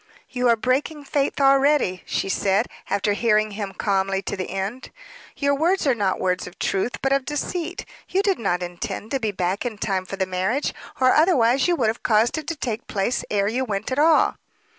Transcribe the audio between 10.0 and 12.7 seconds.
for the marriage, or otherwise you would have caused it to